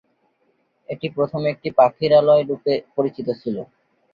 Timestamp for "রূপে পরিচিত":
2.43-3.27